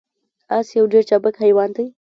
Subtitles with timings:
[0.57, 1.85] اس یو ډیر چابک حیوان دی